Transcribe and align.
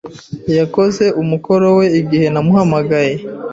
Yakoze 0.57 1.05
umukoro 1.21 1.67
we 1.77 1.85
igihe 2.01 2.27
namuhamagaye. 2.33 3.13